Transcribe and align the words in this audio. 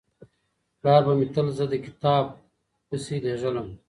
پلار 0.79 1.01
به 1.05 1.13
مې 1.17 1.27
تل 1.33 1.47
زه 1.57 1.65
د 1.71 1.75
کتاب 1.85 2.25
پسې 2.87 3.15
لېږلم. 3.23 3.67